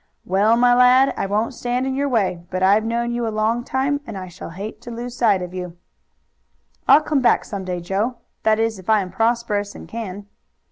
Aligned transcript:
"Well, 0.25 0.57
my 0.57 0.73
lad, 0.73 1.13
I 1.15 1.27
won't 1.27 1.53
stand 1.53 1.85
in 1.85 1.93
your 1.93 2.09
way, 2.09 2.43
but 2.49 2.63
I've 2.63 2.83
known 2.83 3.11
you 3.11 3.27
a 3.27 3.29
long 3.29 3.63
time, 3.63 4.01
and 4.07 4.17
I 4.17 4.29
shall 4.29 4.49
hate 4.49 4.81
to 4.81 4.89
lose 4.89 5.15
sight 5.15 5.43
of 5.43 5.53
you." 5.53 5.77
"I'll 6.87 7.01
came 7.03 7.21
back 7.21 7.45
some 7.45 7.65
day, 7.65 7.81
Joe 7.81 8.17
that 8.41 8.57
is 8.57 8.79
if 8.79 8.89
I 8.89 9.01
am 9.03 9.11
prosperous 9.11 9.75
and 9.75 9.87
can." 9.87 10.25